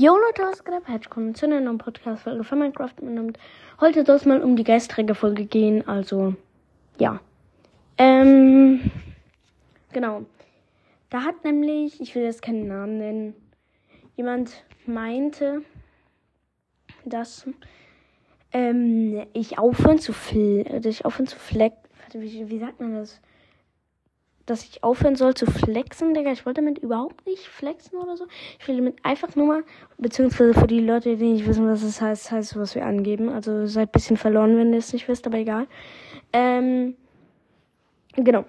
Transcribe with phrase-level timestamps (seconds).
[0.00, 0.84] Jo Leute, was geht ab?
[0.86, 2.94] Herzlich willkommen zu einer neuen Podcast-Folge von Minecraft.
[3.02, 3.38] Und
[3.82, 6.34] heute soll es mal um die Geistträger-Folge gehen, also,
[6.96, 7.20] ja.
[7.98, 8.90] Ähm,
[9.92, 10.24] genau.
[11.10, 13.34] Da hat nämlich, ich will jetzt keinen Namen nennen,
[14.16, 15.60] jemand meinte,
[17.04, 17.46] dass
[18.52, 22.94] ähm, ich aufhören zu fl dass ich aufhören zu fleck, warte, wie, wie sagt man
[22.94, 23.20] das?
[24.50, 26.32] Dass ich aufhören soll zu flexen, Digga.
[26.32, 28.26] Ich wollte damit überhaupt nicht flexen oder so.
[28.58, 29.64] Ich will damit einfach nur mal,
[29.98, 33.28] beziehungsweise für die Leute, die nicht wissen, was es heißt, heißt, was wir angeben.
[33.28, 35.66] Also seid bisschen verloren, wenn ihr es nicht wisst, aber egal.
[36.32, 36.96] Ähm,
[38.16, 38.44] genau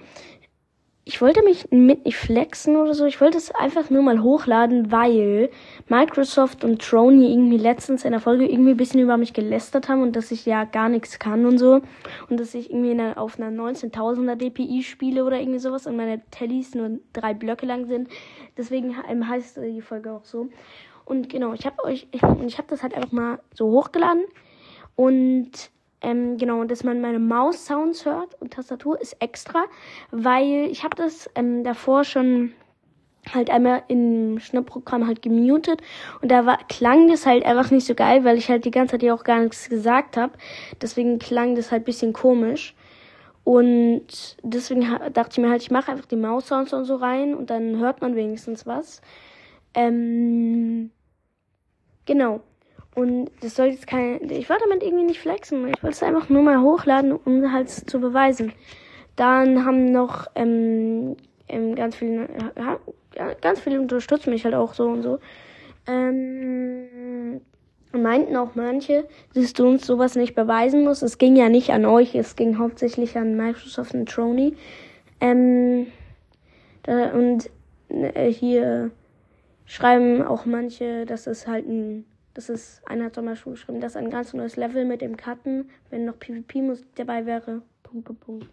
[1.03, 3.05] ich wollte mich mit nicht flexen oder so.
[3.05, 5.49] Ich wollte es einfach nur mal hochladen, weil
[5.89, 10.03] Microsoft und Trony irgendwie letztens in der Folge irgendwie ein bisschen über mich gelästert haben
[10.03, 11.81] und dass ich ja gar nichts kann und so.
[12.29, 16.21] Und dass ich irgendwie einer, auf einer 19.000er DPI spiele oder irgendwie sowas und meine
[16.29, 18.07] Tellys nur drei Blöcke lang sind.
[18.55, 20.49] Deswegen heißt die Folge auch so.
[21.05, 24.23] Und genau, ich habe euch, ich, ich habe das halt einfach mal so hochgeladen
[24.95, 29.65] und ähm, genau, dass man meine Maus-Sounds hört und Tastatur ist extra,
[30.11, 32.53] weil ich habe das ähm, davor schon
[33.31, 35.81] halt einmal im Schnittprogramm halt gemutet
[36.21, 38.93] und da war, klang das halt einfach nicht so geil, weil ich halt die ganze
[38.93, 40.33] Zeit ja auch gar nichts gesagt habe.
[40.81, 42.75] Deswegen klang das halt bisschen komisch.
[43.43, 44.81] Und deswegen
[45.13, 48.01] dachte ich mir halt, ich mache einfach die Maus-Sounds und so rein und dann hört
[48.01, 49.01] man wenigstens was.
[49.73, 50.91] Ähm,
[52.05, 52.41] genau.
[52.93, 54.29] Und das soll jetzt kein.
[54.29, 55.67] Ich wollte damit irgendwie nicht flexen.
[55.67, 58.51] Ich wollte es einfach nur mal hochladen, um halt zu beweisen.
[59.15, 61.15] Dann haben noch ähm,
[61.47, 62.27] ähm, ganz viele,
[63.15, 65.19] ja, ganz viele unterstützen mich halt auch so und so.
[65.87, 67.41] Ähm,
[67.93, 71.03] meinten auch manche, dass du uns sowas nicht beweisen musst.
[71.03, 74.55] Es ging ja nicht an euch, es ging hauptsächlich an Microsoft und Trony.
[75.19, 75.87] Ähm,
[76.83, 77.49] da, und
[77.89, 78.91] äh, hier
[79.65, 83.95] schreiben auch manche, dass es halt ein das ist, einer hat zum Beispiel geschrieben, dass
[83.95, 87.61] ein ganz neues Level mit dem Cutten, wenn noch PvP-Musik dabei wäre.
[87.83, 88.47] Punkt, Punkt, Punkt.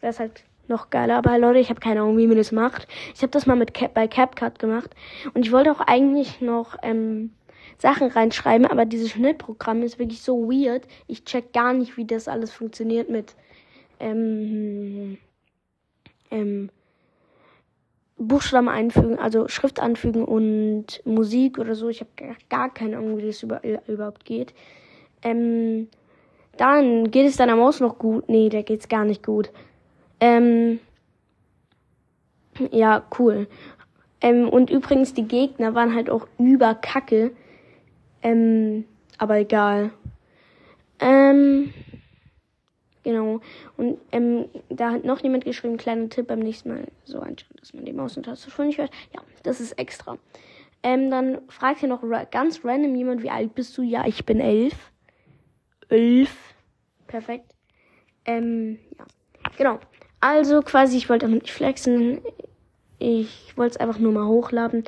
[0.00, 1.16] Wäre es halt noch geiler.
[1.16, 2.88] Aber Leute, ich habe keine Ahnung, wie man das macht.
[3.14, 4.90] Ich habe das mal mit Cap, bei CapCut gemacht.
[5.32, 7.32] Und ich wollte auch eigentlich noch ähm,
[7.78, 10.86] Sachen reinschreiben, aber dieses Schnittprogramm ist wirklich so weird.
[11.06, 13.34] Ich check gar nicht, wie das alles funktioniert mit
[14.00, 15.18] ähm,
[16.30, 16.70] ähm,
[18.16, 21.88] Buchstaben einfügen, also Schrift anfügen und Musik oder so.
[21.88, 22.10] Ich habe
[22.48, 24.54] gar keine Ahnung, wie das über, überhaupt geht.
[25.22, 25.88] Ähm,
[26.56, 28.28] dann geht es deiner Maus noch gut.
[28.28, 29.50] Nee, der geht's gar nicht gut.
[30.20, 30.78] Ähm,
[32.70, 33.48] ja, cool.
[34.20, 37.32] Ähm, und übrigens, die Gegner waren halt auch überkacke.
[38.22, 38.84] Ähm,
[39.18, 39.90] aber egal.
[41.00, 41.74] Ähm,
[43.04, 43.40] Genau.
[43.76, 47.74] Und ähm, da hat noch jemand geschrieben, kleiner Tipp beim nächsten Mal so anschauen, dass
[47.74, 48.90] man die Maus und Tastatur nicht hört.
[49.14, 50.18] Ja, das ist extra.
[50.82, 53.82] Ähm, dann fragt hier noch ra ganz random jemand, wie alt bist du?
[53.82, 54.90] Ja, ich bin elf.
[55.90, 56.54] Elf.
[57.06, 57.54] Perfekt.
[58.24, 59.04] Ähm, ja.
[59.58, 59.78] Genau.
[60.20, 62.20] Also quasi, ich wollte damit nicht flexen.
[62.98, 64.84] Ich wollte es einfach nur mal hochladen.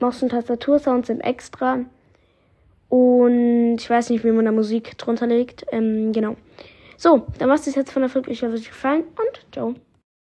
[0.00, 1.84] Maus und Tastatur-Sounds sind extra.
[2.90, 5.64] Und ich weiß nicht, wie man da Musik drunter legt.
[5.72, 6.36] Ähm, genau.
[6.96, 8.30] So, dann war es jetzt von der Folge.
[8.30, 9.74] Ich hoffe, es hat euch gefallen und ciao.